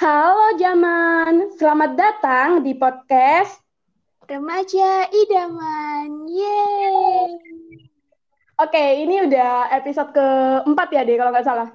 [0.00, 3.60] Halo Jaman, selamat datang di podcast
[4.24, 6.24] Remaja Idaman.
[6.24, 7.36] Yeay.
[8.64, 11.68] Oke, ini udah episode keempat ya deh kalau nggak salah.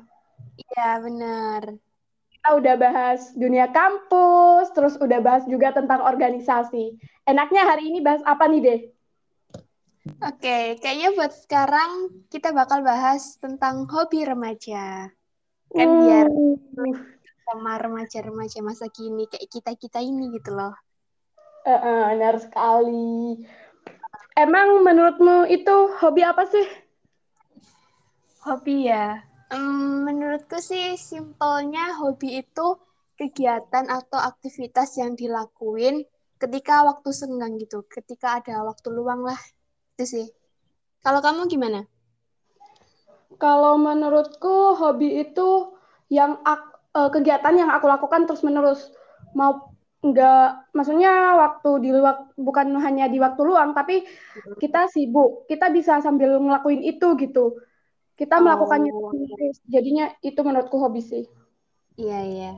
[0.57, 1.77] Iya, benar.
[2.33, 6.97] Kita udah bahas dunia kampus, terus udah bahas juga tentang organisasi.
[7.29, 8.79] Enaknya hari ini bahas apa nih deh?
[10.25, 15.13] Oke, kayaknya buat sekarang kita bakal bahas tentang hobi remaja.
[15.69, 16.25] Kan Uh, biar
[17.45, 20.73] sama remaja-remaja masa kini kayak kita-kita ini gitu loh.
[21.71, 23.43] eh, eh, benar sekali.
[24.43, 26.65] Emang menurutmu itu hobi apa sih?
[28.45, 29.03] Hobi ya.
[29.53, 32.67] Hmm, menurutku sih simpelnya hobi itu
[33.19, 35.95] kegiatan atau aktivitas yang dilakuin
[36.41, 39.39] ketika waktu senggang gitu, ketika ada waktu luang lah.
[39.93, 40.25] Itu sih.
[41.05, 41.79] Kalau kamu gimana?
[43.43, 45.49] Kalau menurutku hobi itu
[46.07, 48.91] yang ak- eh, kegiatan yang aku lakukan terus menerus.
[49.35, 54.05] Mau nggak, maksudnya waktu di luar bukan hanya di waktu luang, tapi
[54.61, 57.57] kita sibuk, kita bisa sambil ngelakuin itu gitu.
[58.15, 59.59] Kita melakukannya Oh, terus.
[59.67, 61.25] Jadinya itu menurutku hobi sih.
[61.99, 62.51] iya iya.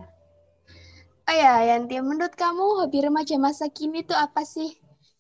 [1.27, 4.71] Oh ya, Yanti, menurut kamu hobi remaja masa kini tuh apa sih?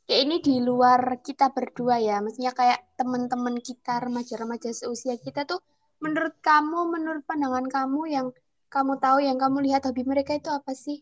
[0.07, 5.59] Kayak ini di luar kita berdua ya, maksudnya kayak teman-teman kita remaja-remaja seusia kita tuh
[5.99, 8.27] menurut kamu, menurut pandangan kamu yang
[8.73, 10.97] kamu tahu, yang kamu lihat hobi mereka itu apa sih?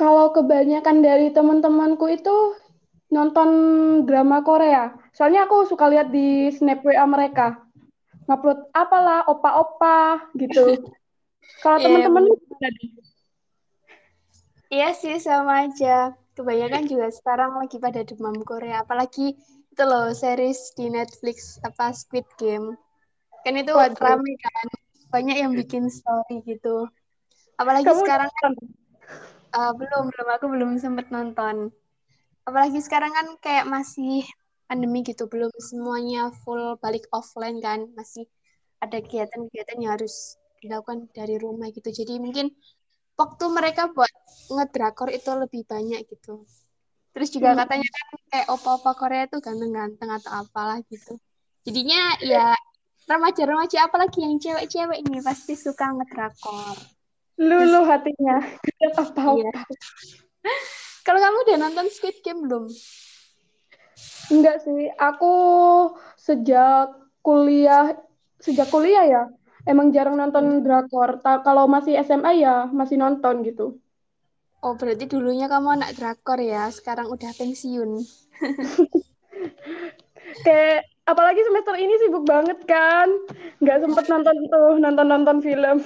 [0.00, 2.36] Kalau kebanyakan dari teman-temanku itu
[3.14, 3.48] nonton
[4.08, 4.90] drama Korea.
[5.14, 7.46] Soalnya aku suka lihat di snap WA mereka.
[8.26, 10.60] Ngupload apalah, opa-opa gitu.
[11.62, 12.90] Kalau Iya, teman-temanmu gimana nih?
[14.74, 15.88] Iya sih sama aja.
[16.36, 19.38] Kebanyakan juga sekarang lagi pada demam Korea, apalagi
[19.72, 21.36] itu loh series di Netflix
[21.68, 22.66] apa Squid Game.
[23.44, 23.94] Kan itu Waduh.
[24.04, 24.66] rame kan,
[25.14, 26.90] banyak yang bikin story gitu.
[27.54, 28.52] Apalagi Kamu sekarang kan
[29.54, 31.70] uh, belum belum aku belum sempet nonton.
[32.42, 34.26] Apalagi sekarang kan kayak masih
[34.66, 38.26] pandemi gitu, belum semuanya full balik offline kan, masih
[38.82, 41.88] ada kegiatan-kegiatan yang harus dilakukan dari rumah gitu.
[41.88, 42.50] Jadi mungkin
[43.14, 44.10] waktu mereka buat
[44.50, 46.42] ngedrakor itu lebih banyak gitu.
[47.14, 47.62] Terus juga Hmm.
[47.62, 51.16] katanya kan kayak opa-opa Korea tuh ganteng-ganteng atau apalah gitu.
[51.64, 52.52] Jadinya ya
[53.04, 56.76] remaja-remaja apalagi yang cewek-cewek ini pasti suka ngedrakor.
[57.36, 58.40] Lulu hatinya.
[59.34, 59.52] Iya.
[61.04, 62.64] Kalau kamu udah nonton Squid Game belum?
[64.32, 65.34] Enggak sih, aku
[66.16, 67.92] sejak kuliah,
[68.40, 69.22] sejak kuliah ya,
[69.68, 71.20] emang jarang nonton drakor.
[71.20, 73.76] Ta- kalau masih SMA ya masih nonton gitu.
[74.64, 78.00] Oh, berarti dulunya kamu anak drakor ya, sekarang udah pensiun.
[80.44, 83.08] Kayak apalagi semester ini sibuk banget kan,
[83.60, 85.78] nggak sempet nonton tuh nonton-nonton film.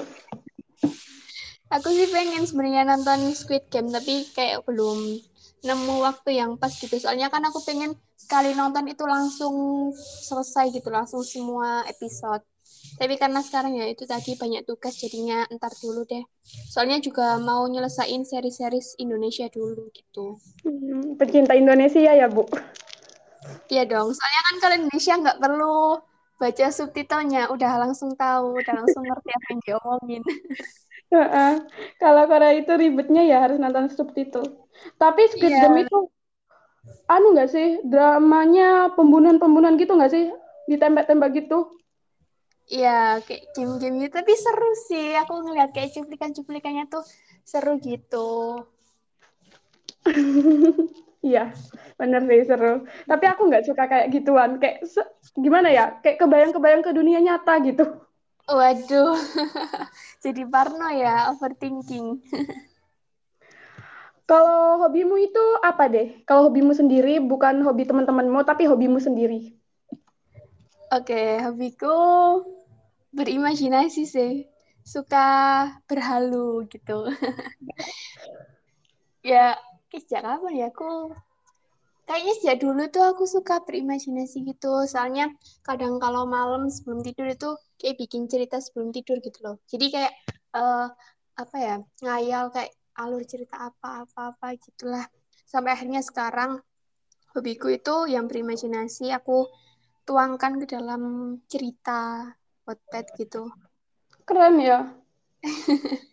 [1.68, 5.20] Aku sih pengen sebenarnya nonton Squid Game, tapi kayak belum
[5.68, 6.96] nemu waktu yang pas gitu.
[6.96, 9.90] Soalnya kan aku pengen sekali nonton itu langsung
[10.24, 12.40] selesai gitu, langsung semua episode.
[12.96, 16.24] Tapi karena sekarang ya itu tadi banyak tugas, jadinya ntar dulu deh.
[16.72, 20.40] Soalnya juga mau nyelesain seri-series Indonesia dulu gitu.
[20.64, 22.48] Hmm, pecinta Indonesia ya, Bu.
[23.68, 25.76] Iya dong, soalnya kan kalau Indonesia nggak perlu
[26.38, 30.22] baca subtitlenya, udah langsung tahu, udah langsung ngerti apa yang diomongin.
[31.14, 31.52] Heeh.
[31.96, 34.68] Kalau Korea itu ribetnya ya harus nonton subtitle.
[35.00, 35.66] Tapi Squid Iya.
[35.66, 35.98] Game itu
[37.08, 40.28] anu nggak sih dramanya pembunuhan-pembunuhan gitu nggak sih
[40.68, 41.80] ditembak-tembak gitu?
[42.68, 44.12] Iya, kayak game-game gitu.
[44.20, 45.16] Tapi seru sih.
[45.16, 47.00] Aku ngeliat kayak cuplikan-cuplikannya tuh
[47.48, 48.60] seru gitu.
[51.18, 51.50] Iya,
[51.98, 52.86] bener sih seru.
[53.10, 54.62] Tapi aku nggak suka kayak gituan.
[54.62, 54.86] Kayak
[55.34, 55.98] gimana ya?
[55.98, 57.84] Kayak kebayang-kebayang ke dunia nyata gitu.
[58.48, 59.12] Waduh,
[60.24, 62.22] jadi parno ya, overthinking.
[64.28, 66.20] Kalau hobimu itu apa deh?
[66.28, 69.56] Kalau hobimu sendiri bukan hobi teman-temanmu, tapi hobimu sendiri.
[70.92, 71.96] Oke, hobiku
[73.16, 74.44] berimajinasi sih.
[74.84, 75.28] Suka
[75.88, 77.08] berhalu gitu.
[79.18, 79.58] Ya,
[79.92, 81.16] sejak kapan ya aku
[82.08, 84.88] Kayaknya sejak dulu tuh aku suka berimajinasi gitu.
[84.88, 85.28] Soalnya
[85.60, 89.60] kadang kalau malam sebelum tidur itu kayak bikin cerita sebelum tidur gitu loh.
[89.68, 90.12] Jadi kayak
[90.56, 90.86] eh,
[91.36, 95.04] apa ya, ngayal kayak alur cerita apa-apa-apa gitulah.
[95.44, 96.64] Sampai akhirnya sekarang
[97.36, 99.44] hobiku itu yang berimajinasi aku
[100.08, 102.32] tuangkan ke dalam cerita
[102.64, 103.52] Wattpad gitu.
[104.24, 104.96] Keren ya.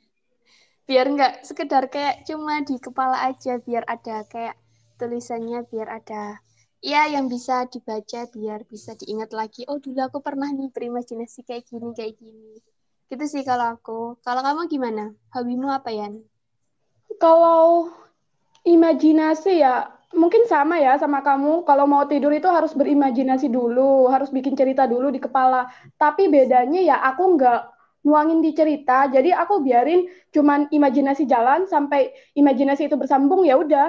[0.85, 4.55] Biar nggak sekedar kayak cuma di kepala aja, biar ada kayak
[5.01, 6.39] tulisannya, biar ada
[6.85, 11.65] ya yang bisa dibaca biar bisa diingat lagi oh dulu aku pernah nih berimajinasi kayak
[11.65, 12.61] gini kayak gini
[13.05, 14.17] Gitu sih kalau aku.
[14.25, 15.13] Kalau kamu gimana?
[15.29, 16.25] Hobimu apa, Yan?
[17.21, 17.93] Kalau
[18.65, 21.61] imajinasi ya, mungkin sama ya sama kamu.
[21.69, 25.69] Kalau mau tidur itu harus berimajinasi dulu, harus bikin cerita dulu di kepala.
[26.01, 27.61] Tapi bedanya ya aku nggak
[28.05, 29.99] nuangin di cerita, jadi aku biarin
[30.35, 31.99] cuman imajinasi jalan sampai
[32.39, 33.85] imajinasi itu bersambung ya udah.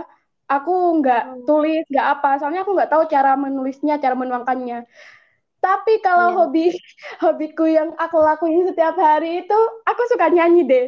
[0.53, 0.71] Aku
[1.03, 1.47] nggak Hmm.
[1.47, 2.29] tulis, nggak apa.
[2.39, 4.77] Soalnya aku nggak tahu cara menulisnya, cara menuangkannya.
[5.65, 6.47] Tapi kalau Iya.
[6.47, 6.61] hobi
[7.25, 9.55] hobiku yang aku lakuin setiap hari itu,
[9.89, 10.85] aku suka nyanyi deh.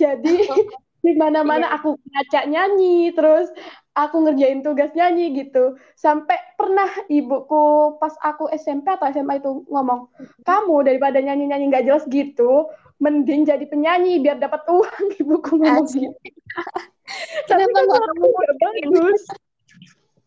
[0.00, 0.30] Jadi
[1.06, 1.76] di mana-mana Iya.
[1.76, 3.46] aku ngajak nyanyi, terus
[3.92, 5.76] aku ngerjain tugas nyanyi gitu.
[5.96, 10.08] Sampai pernah ibuku pas aku SMP atau SMA itu ngomong,
[10.44, 12.68] kamu daripada nyanyi-nyanyi nggak jelas gitu,
[13.00, 15.04] mending jadi penyanyi biar dapat uang.
[15.22, 16.12] Ibuku ngomong gitu.
[17.50, 18.26] Tapi kan kamu
[18.60, 19.22] bagus.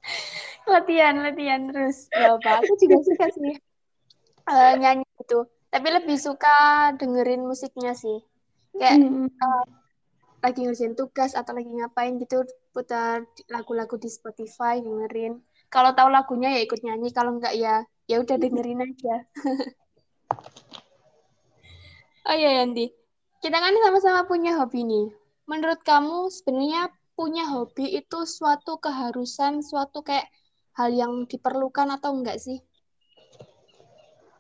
[0.70, 3.54] latihan latihan terus gak apa aku juga suka sih
[4.50, 5.40] eh, nyanyi itu
[5.70, 8.22] tapi lebih suka dengerin musiknya sih
[8.78, 9.30] kayak Mm.
[9.30, 9.66] eh,
[10.46, 15.42] lagi ngerjain tugas atau lagi ngapain gitu putar lagu-lagu di Spotify dengerin.
[15.74, 19.16] Kalau tahu lagunya ya ikut nyanyi kalau enggak ya ya udah dengerin aja.
[22.26, 22.90] Oh iya Yanti
[23.46, 25.14] kita kan sama-sama punya hobi nih.
[25.46, 30.26] Menurut kamu sebenarnya punya hobi itu suatu keharusan suatu kayak
[30.74, 32.58] hal yang diperlukan atau enggak sih?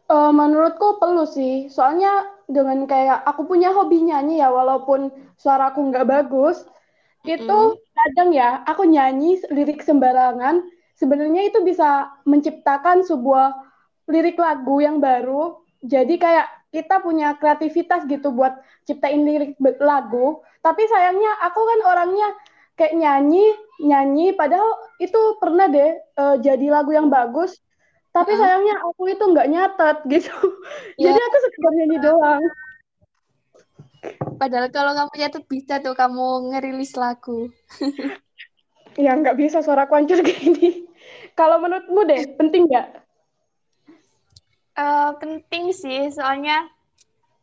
[0.05, 5.09] Eh, menurutku perlu sih, soalnya dengan kayak aku punya hobi nyanyi ya, walaupun
[5.41, 6.61] suaraku nggak bagus,
[7.25, 7.77] itu Mm.
[7.97, 10.61] kadang ya aku nyanyi lirik sembarangan,
[11.01, 13.49] sebenarnya itu bisa menciptakan sebuah
[14.13, 15.57] lirik lagu yang baru.
[15.81, 18.53] Jadi kayak kita punya kreativitas gitu buat
[18.85, 20.41] ciptain lirik lagu.
[20.61, 22.27] Tapi sayangnya aku kan orangnya
[22.77, 23.45] kayak nyanyi,
[23.81, 24.69] nyanyi, padahal
[25.01, 27.57] itu pernah deh eh, jadi lagu yang bagus.
[28.15, 30.35] Tapi sayangnya aku itu nggak nyatet gitu.
[30.95, 31.11] Ya.
[31.11, 32.43] Jadi aku sekedar nyanyi doang.
[34.39, 37.51] Padahal kalau kamu nyatet bisa tuh kamu ngerilis lagu.
[38.95, 40.87] Ya nggak bisa suara hancur gini.
[41.35, 43.03] Kalau menurutmu deh, penting nggak?
[44.75, 46.71] Eh, penting sih, soalnya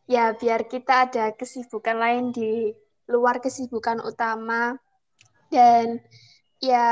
[0.09, 2.73] ya biar kita ada kesibukan lain di
[3.05, 4.81] luar kesibukan utama.
[5.53, 6.01] Dan
[6.57, 6.89] ya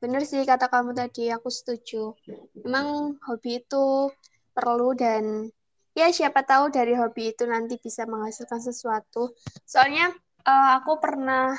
[0.00, 2.16] bener sih kata kamu tadi, aku setuju.
[2.64, 4.08] Memang hobi itu
[4.56, 5.46] perlu dan
[5.92, 9.36] ya siapa tahu dari hobi itu nanti bisa menghasilkan sesuatu.
[9.68, 10.10] Soalnya
[10.48, 11.52] eh, aku pernah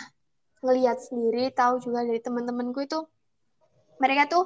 [0.65, 2.99] ngelihat sendiri, tahu juga dari teman-temanku itu
[4.01, 4.45] mereka tuh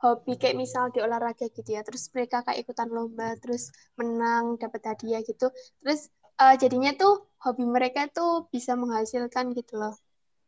[0.00, 4.80] hobi kayak misal di olahraga gitu ya, terus mereka kayak ikutan lomba, terus menang, dapat
[4.96, 5.48] hadiah gitu,
[5.80, 6.08] terus
[6.40, 9.96] eh, jadinya tuh hobi mereka tuh bisa menghasilkan gitu loh.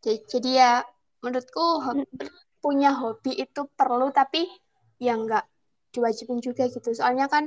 [0.05, 0.73] Jadi, jadi ya
[1.25, 2.05] menurutku hobi,
[2.65, 4.41] punya hobi itu perlu tapi
[5.07, 5.45] ya nggak
[5.95, 6.89] diwajibin juga gitu.
[6.99, 7.45] Soalnya kan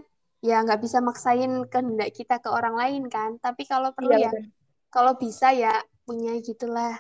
[0.48, 3.30] ya nggak bisa maksain kehendak kita ke orang lain kan.
[3.46, 4.50] Tapi kalau perlu Iya, ya benar.
[4.96, 5.72] kalau bisa ya
[6.08, 6.94] punya gitulah.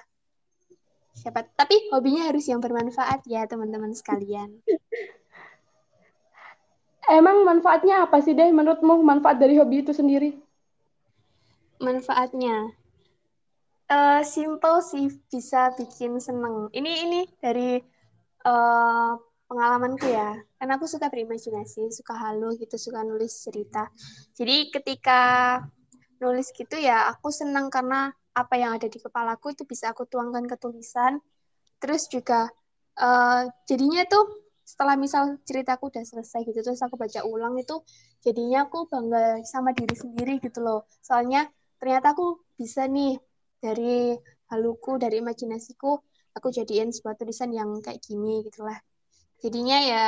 [1.19, 1.39] Siapa?
[1.59, 4.49] Tapi hobinya harus yang bermanfaat ya teman-teman sekalian.
[7.17, 10.29] Emang manfaatnya apa sih deh menurutmu manfaat dari hobi itu sendiri?
[11.85, 12.55] Manfaatnya
[13.97, 16.55] eh simple sih bisa bikin seneng.
[16.77, 17.67] Ini ini dari
[18.45, 19.11] eh,
[19.49, 20.39] pengalamanku ya.
[20.57, 23.91] Karena aku suka berimajinasi, suka halu gitu, suka nulis cerita.
[24.38, 25.21] Jadi ketika
[26.21, 30.47] nulis gitu ya aku senang karena apa yang ada di kepalaku itu bisa aku tuangkan
[30.47, 31.19] ke tulisan.
[31.81, 32.47] Terus juga
[32.99, 37.83] eh, jadinya tuh setelah misal ceritaku udah selesai gitu terus aku baca ulang itu
[38.23, 40.87] jadinya aku bangga sama diri sendiri gitu loh.
[41.04, 41.49] Soalnya
[41.81, 43.19] ternyata aku bisa nih
[43.59, 44.16] dari
[44.47, 45.99] haluku, dari imajinasiku
[46.35, 48.80] aku jadiin sebuah tulisan yang kayak gini gitulah.
[49.42, 50.04] Jadinya ya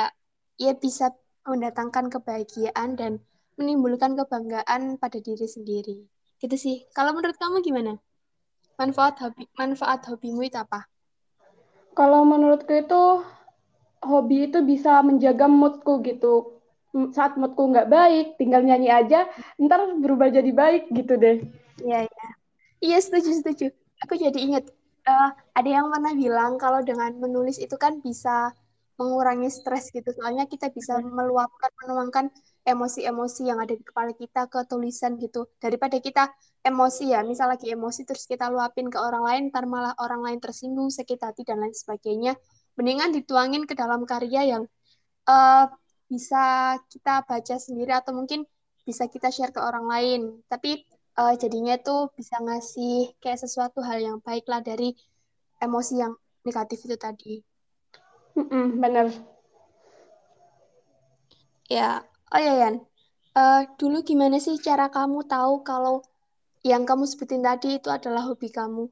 [0.56, 1.10] ya bisa
[1.44, 3.20] mendatangkan kebahagiaan dan
[3.60, 6.06] menimbulkan kebanggaan pada diri sendiri.
[6.40, 6.76] Gitu sih.
[6.96, 7.98] Kalau menurut kamu gimana?
[8.74, 10.90] Manfaat hobi manfaat hobimu itu apa?
[11.94, 13.22] Kalau menurutku itu
[14.02, 16.58] hobi itu bisa menjaga moodku gitu.
[17.14, 21.42] Saat moodku nggak baik, tinggal nyanyi aja, ntar berubah jadi baik gitu deh.
[21.82, 22.26] Iya, iya.
[22.82, 23.66] Iya, setuju, setuju.
[24.04, 24.68] Aku jadi ingat,
[25.08, 28.52] eh, ada yang pernah bilang kalau dengan menulis itu kan bisa
[28.98, 30.08] mengurangi stres gitu.
[30.18, 32.26] Soalnya kita bisa meluapkan, menuangkan
[32.64, 35.50] emosi-emosi yang ada di kepala kita ke tulisan gitu.
[35.62, 36.30] Daripada kita
[36.64, 40.38] emosi ya, misal lagi emosi terus kita luapin ke orang lain, ntar malah orang lain
[40.44, 42.32] tersinggung, sakit hati, dan lain sebagainya.
[42.78, 44.62] Mendingan dituangin ke dalam karya yang
[45.28, 45.64] eh,
[46.10, 46.42] bisa
[46.92, 48.44] kita baca sendiri atau mungkin
[48.88, 50.20] bisa kita share ke orang lain.
[50.52, 50.84] Tapi
[51.20, 54.94] eh, jadinya tuh bisa ngasih kayak sesuatu hal yang baik lah dari
[55.62, 57.34] emosi yang negatif itu tadi.
[58.34, 59.06] Mm-mm, bener.
[61.70, 62.04] Ya,
[62.34, 62.84] oh ya Yan,
[63.34, 66.06] Eh, dulu gimana sih cara kamu tahu kalau
[66.62, 68.86] yang kamu sebutin tadi itu adalah hobi kamu?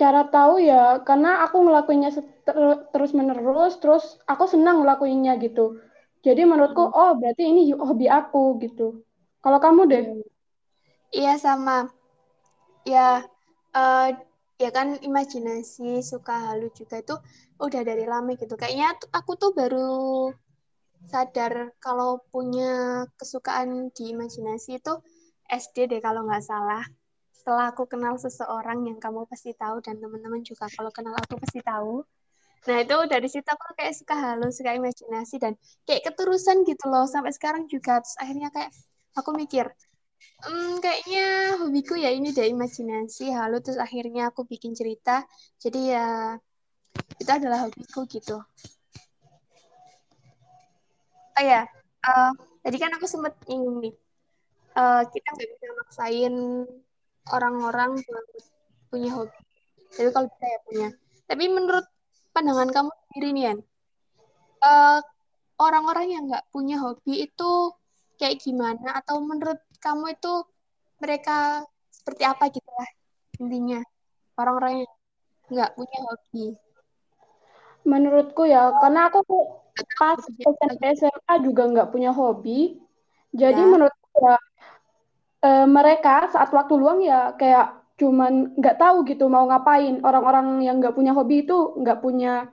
[0.00, 2.08] Cara tahu ya, karena aku ngelakuinnya
[2.88, 5.76] terus menerus, terus aku senang ngelakuinnya gitu.
[6.24, 6.96] Jadi menurutku, hmm.
[6.96, 9.04] oh berarti ini hobi aku gitu.
[9.44, 10.04] Kalau kamu deh?
[11.14, 11.94] Iya sama.
[12.84, 13.22] Ya,
[13.78, 14.08] uh,
[14.58, 17.14] ya kan imajinasi, suka halu juga itu
[17.62, 18.54] udah dari lama gitu.
[18.58, 19.90] Kayaknya aku tuh baru
[21.12, 24.92] sadar kalau punya kesukaan di imajinasi itu
[25.46, 26.82] SD deh kalau nggak salah.
[27.30, 31.60] Setelah aku kenal seseorang yang kamu pasti tahu dan teman-teman juga kalau kenal aku pasti
[31.62, 32.02] tahu.
[32.64, 35.52] Nah itu dari situ aku kayak suka halus, suka imajinasi dan
[35.86, 38.00] kayak keterusan gitu loh sampai sekarang juga.
[38.00, 38.72] Terus akhirnya kayak
[39.14, 39.68] aku mikir,
[40.44, 41.24] hmm, kayaknya
[41.60, 43.62] hobiku ya ini deh imajinasi halus.
[43.64, 45.24] Terus akhirnya aku bikin cerita.
[45.60, 46.36] Jadi ya
[47.18, 48.38] itu adalah hobiku gitu.
[51.34, 51.66] Oh ya,
[52.06, 52.30] uh,
[52.62, 53.90] tadi kan aku sempat nih,
[54.78, 56.34] uh, kita nggak bisa maksain
[57.34, 57.98] orang-orang
[58.86, 59.40] punya hobi.
[59.98, 60.88] Tapi kalau saya punya.
[61.26, 61.86] Tapi menurut
[62.30, 63.44] pandangan kamu sendiri nih,
[64.62, 65.02] uh,
[65.58, 67.50] orang-orang yang nggak punya hobi itu
[68.14, 69.02] kayak gimana?
[69.02, 70.32] Atau menurut kamu itu
[70.96, 72.90] mereka seperti apa gitu lah
[73.36, 73.80] intinya?
[74.40, 74.92] Orang-orang yang
[75.52, 76.46] nggak punya hobi.
[77.84, 79.20] Menurutku ya, karena aku
[80.00, 82.80] pas SMP SMA juga nggak punya hobi,
[83.36, 83.68] jadi ya.
[83.68, 84.36] menurutku ya
[85.44, 90.00] e, mereka saat waktu luang ya kayak cuman nggak tahu gitu mau ngapain.
[90.00, 92.48] Orang-orang yang nggak punya hobi itu nggak punya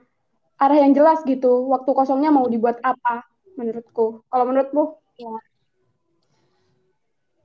[0.60, 1.66] arah yang jelas gitu.
[1.72, 3.24] Waktu kosongnya mau dibuat apa
[3.56, 4.26] menurutku.
[4.28, 4.84] Kalau menurutmu?
[5.16, 5.32] Ya,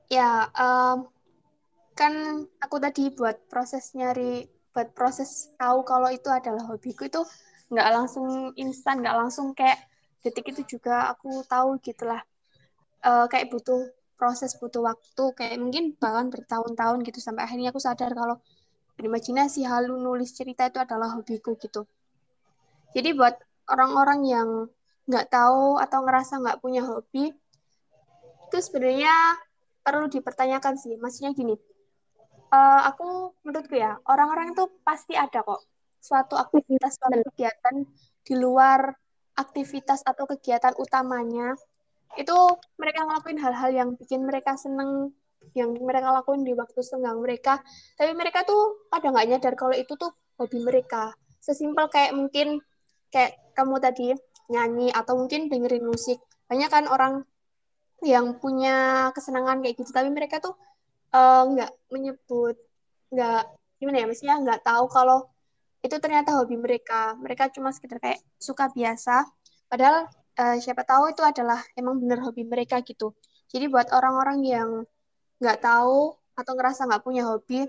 [0.08, 1.08] ya um,
[1.92, 7.20] kan aku tadi buat proses nyari, buat proses tahu kalau itu adalah hobiku itu
[7.68, 9.78] nggak langsung instan, nggak langsung kayak
[10.24, 12.24] detik itu juga aku tahu gitulah.
[12.98, 13.86] Uh, kayak butuh
[14.18, 18.42] proses butuh waktu kayak mungkin bahkan bertahun-tahun gitu sampai akhirnya aku sadar kalau
[18.98, 21.86] berimajinasi halu nulis cerita itu adalah hobiku gitu
[22.98, 23.38] jadi buat
[23.70, 24.48] orang-orang yang
[25.06, 27.30] nggak tahu atau ngerasa nggak punya hobi
[28.50, 29.38] itu sebenarnya
[29.94, 30.94] perlu dipertanyakan sih.
[31.00, 31.56] Maksudnya gini
[32.52, 35.64] uh, aku menurutku ya orang-orang itu pasti ada kok
[35.98, 37.74] suatu aktivitas suatu kegiatan
[38.24, 38.92] di luar
[39.38, 41.54] aktivitas atau kegiatan utamanya.
[42.16, 42.34] Itu
[42.80, 45.12] mereka ngelakuin hal-hal yang bikin mereka seneng
[45.54, 47.62] yang mereka lakuin di waktu senggang mereka.
[47.94, 51.14] Tapi mereka tuh pada nggak nyadar kalau itu tuh hobi mereka.
[51.38, 52.58] Sesimpel kayak mungkin
[53.14, 54.06] kayak kamu tadi
[54.50, 56.18] nyanyi atau mungkin dengerin musik.
[56.50, 57.22] Banyak kan orang
[58.02, 59.90] yang punya kesenangan kayak gitu.
[59.90, 60.54] Tapi mereka tuh
[61.14, 62.56] eh, nggak uh, menyebut
[63.08, 63.42] nggak
[63.80, 65.18] gimana ya maksudnya nggak tahu kalau
[65.82, 67.14] itu ternyata hobi mereka.
[67.18, 69.26] Mereka cuma sekedar kayak suka biasa.
[69.70, 70.06] Padahal
[70.38, 73.14] uh, siapa tahu itu adalah emang bener hobi mereka gitu.
[73.48, 74.70] Jadi buat orang-orang yang
[75.40, 77.66] nggak tahu atau ngerasa nggak punya hobi,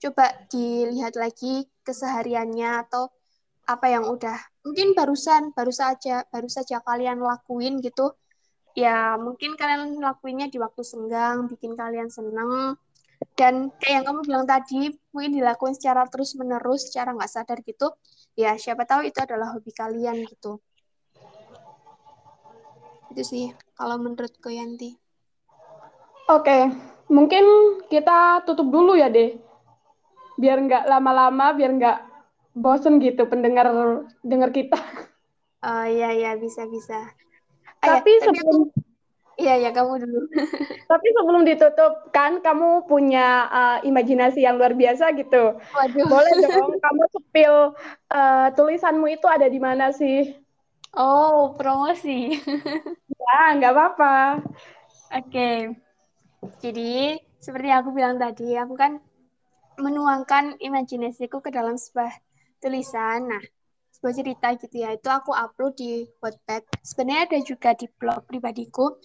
[0.00, 3.12] coba dilihat lagi kesehariannya atau
[3.68, 4.34] apa yang udah
[4.66, 8.10] mungkin barusan baru saja baru saja kalian lakuin gitu
[8.78, 12.78] ya mungkin kalian lakuinnya di waktu senggang bikin kalian seneng
[13.36, 17.92] dan kayak yang kamu bilang tadi mungkin dilakuin secara terus menerus secara nggak sadar gitu
[18.38, 20.62] ya siapa tahu itu adalah hobi kalian gitu
[23.10, 24.94] itu sih kalau menurutku Yanti.
[26.30, 26.70] Oke,
[27.10, 27.42] mungkin
[27.90, 29.34] kita tutup dulu ya deh.
[30.38, 31.98] Biar nggak lama-lama, biar nggak
[32.54, 33.66] bosen gitu pendengar
[34.22, 34.78] dengar kita.
[35.66, 37.10] Oh iya iya bisa bisa.
[37.80, 38.68] Ah, tapi ya, sebelum
[39.40, 40.20] Iya ya kamu dulu.
[40.90, 45.56] Tapi sebelum ditutup kan kamu punya uh, imajinasi yang luar biasa gitu.
[45.56, 46.06] Waduh.
[46.12, 47.54] Boleh dong kamu sepil
[48.12, 50.36] uh, tulisanmu itu ada di mana sih?
[50.92, 52.36] Oh, promosi.
[53.24, 54.44] ya, nggak apa-apa.
[55.16, 55.72] Oke.
[56.60, 59.00] Jadi, seperti yang aku bilang tadi, aku kan
[59.80, 62.12] menuangkan imajinasiku ke dalam sebuah
[62.60, 63.30] tulisan.
[63.32, 63.44] Nah,
[64.00, 64.96] sebuah cerita gitu ya.
[64.96, 66.80] Itu aku upload di Wattpad.
[66.80, 68.96] Sebenarnya ada juga di blog pribadiku.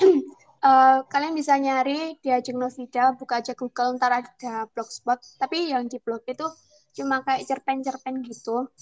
[0.00, 5.20] uh, kalian bisa nyari di Ajeng Novida, buka aja Google, ntar ada blogspot.
[5.36, 6.48] Tapi yang di blog itu
[6.96, 8.72] cuma kayak cerpen-cerpen gitu.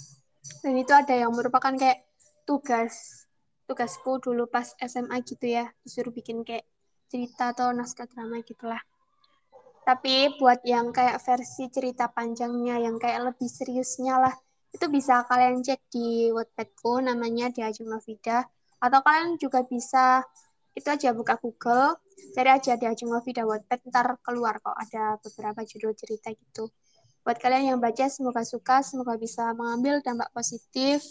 [0.63, 2.07] Dan itu ada yang merupakan kayak
[2.47, 3.27] tugas
[3.67, 6.63] tugasku dulu pas SMA gitu ya disuruh bikin kayak
[7.11, 8.79] cerita atau naskah drama gitulah
[9.83, 14.35] tapi buat yang kayak versi cerita panjangnya yang kayak lebih seriusnya lah
[14.75, 18.45] itu bisa kalian cek di Wattpadku namanya di Ajeng Novida
[18.83, 20.25] atau kalian juga bisa
[20.77, 21.97] itu aja buka Google
[22.37, 26.69] cari aja di Ajeng Novida Wattpad ntar keluar kok ada beberapa judul cerita gitu
[27.27, 31.03] buat kalian yang baca semoga suka semoga bisa mengambil dampak positif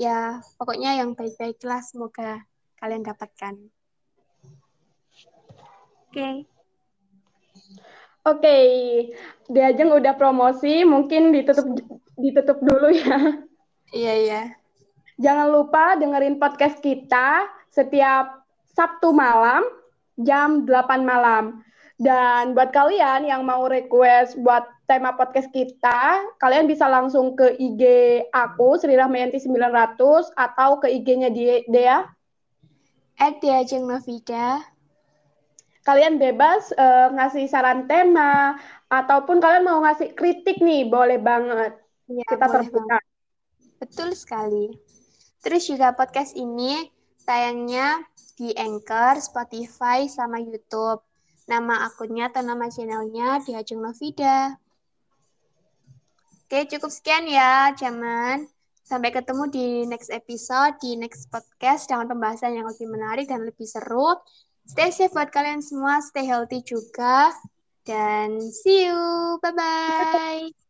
[0.00, 2.42] ya pokoknya yang baik-baiklah semoga
[2.84, 3.54] kalian dapatkan.
[6.04, 6.12] Oke.
[6.12, 6.34] Okay.
[8.24, 8.66] Oke, okay.
[9.52, 11.64] Diajeng udah promosi, mungkin ditutup
[12.24, 13.44] ditutup dulu ya.
[13.92, 14.42] Iya, iya.
[15.20, 19.62] Jangan lupa dengerin podcast kita setiap Sabtu malam
[20.18, 21.60] jam 8 malam.
[21.94, 27.82] Dan buat kalian yang mau request buat tema podcast kita, kalian bisa langsung ke IG
[28.34, 31.30] aku Sri Rahmayanti 900 atau ke IG-nya
[31.70, 32.02] Dea.
[33.14, 34.74] At Diajeng Novida
[35.84, 38.56] kalian bebas uh, ngasih saran tema
[38.88, 41.76] ataupun kalian mau ngasih kritik nih boleh banget
[42.08, 42.98] ya, kita terbuka
[43.80, 44.76] betul sekali
[45.44, 46.88] terus juga podcast ini
[47.24, 51.02] tayangnya di Anchor, Spotify, sama YouTube.
[51.44, 54.56] Nama akunnya atau nama channelnya di Ajeng Novida.
[56.44, 58.48] Oke, cukup sekian ya, Jaman.
[58.84, 63.64] Sampai ketemu di next episode, di next podcast dengan pembahasan yang lebih menarik dan lebih
[63.64, 64.16] seru.
[64.64, 67.32] Stay safe buat kalian semua, stay healthy juga.
[67.84, 69.36] Dan see you.
[69.44, 70.63] Bye-bye.